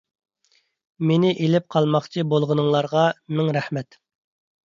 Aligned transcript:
مېنى 1.09 1.33
ئېلىپ 1.33 1.67
قالماقچى 1.75 2.25
بولغىنىڭلارغا 2.33 3.05
مىڭ 3.41 3.53
رەھمەت. 3.59 4.01